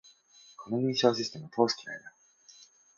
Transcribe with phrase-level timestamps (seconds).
[0.57, 2.15] この認証システム、通す気ないだろ